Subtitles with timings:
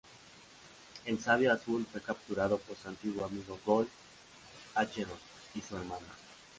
[1.05, 3.87] El Sabio Azul fue capturado por su antiguo amigo Gol
[4.73, 5.19] Acheron
[5.53, 6.07] y su hermana.